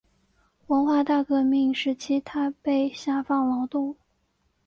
[0.65, 3.95] 文化大革命时期他被下放劳动。